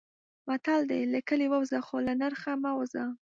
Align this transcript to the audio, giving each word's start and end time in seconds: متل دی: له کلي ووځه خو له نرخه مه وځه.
متل 0.47 0.81
دی: 0.89 1.01
له 1.13 1.19
کلي 1.27 1.47
ووځه 1.49 1.77
خو 1.87 1.95
له 2.07 2.13
نرخه 2.21 2.51
مه 2.63 2.71
وځه. 2.79 3.03